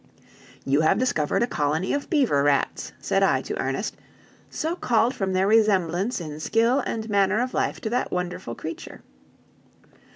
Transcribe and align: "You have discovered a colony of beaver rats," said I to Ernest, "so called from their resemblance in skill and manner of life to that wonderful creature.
"You 0.65 0.81
have 0.81 0.97
discovered 0.97 1.43
a 1.43 1.45
colony 1.45 1.93
of 1.93 2.09
beaver 2.09 2.41
rats," 2.41 2.91
said 2.99 3.21
I 3.21 3.43
to 3.43 3.59
Ernest, 3.59 3.95
"so 4.49 4.75
called 4.75 5.13
from 5.13 5.33
their 5.33 5.45
resemblance 5.45 6.19
in 6.19 6.39
skill 6.39 6.79
and 6.87 7.07
manner 7.07 7.39
of 7.39 7.53
life 7.53 7.79
to 7.81 7.89
that 7.91 8.11
wonderful 8.11 8.55
creature. 8.55 9.03